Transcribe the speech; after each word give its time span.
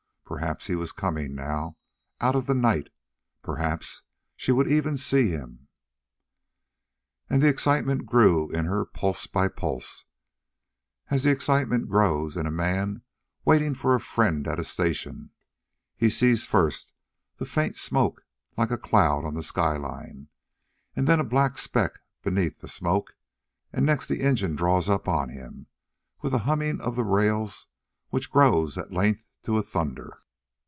Perhaps 0.31 0.67
he 0.67 0.75
was 0.75 0.93
coming 0.93 1.35
now 1.35 1.75
out 2.21 2.37
of 2.37 2.45
the 2.45 2.53
night; 2.53 2.87
perhaps 3.43 4.03
she 4.37 4.53
would 4.53 4.65
even 4.71 4.95
see 4.95 5.27
him. 5.29 5.67
And 7.29 7.41
the 7.43 7.49
excitement 7.49 8.05
grew 8.05 8.49
in 8.49 8.63
her 8.63 8.85
pulse 8.85 9.27
by 9.27 9.49
pulse, 9.49 10.05
as 11.09 11.23
the 11.25 11.31
excitement 11.31 11.89
grows 11.89 12.37
in 12.37 12.45
a 12.45 12.51
man 12.51 13.01
waiting 13.43 13.73
for 13.73 13.93
a 13.93 13.99
friend 13.99 14.47
at 14.47 14.57
a 14.57 14.63
station; 14.63 15.31
he 15.97 16.09
sees 16.09 16.45
first 16.45 16.93
the 17.35 17.45
faint 17.45 17.75
smoke 17.75 18.25
like 18.57 18.71
a 18.71 18.77
cloud 18.77 19.25
on 19.25 19.33
the 19.33 19.43
skyline, 19.43 20.29
and 20.95 21.07
then 21.07 21.19
a 21.19 21.25
black 21.25 21.57
speck 21.57 21.99
beneath 22.23 22.59
the 22.61 22.69
smoke, 22.69 23.17
and 23.73 23.85
next 23.85 24.07
the 24.07 24.21
engine 24.21 24.55
draws 24.55 24.89
up 24.89 25.09
on 25.09 25.27
him 25.27 25.67
with 26.21 26.33
a 26.33 26.39
humming 26.47 26.79
of 26.79 26.95
the 26.95 27.03
rails 27.03 27.67
which 28.11 28.31
grows 28.31 28.77
at 28.77 28.93
length 28.93 29.25
to 29.43 29.57
a 29.57 29.61
thunder. 29.61 30.19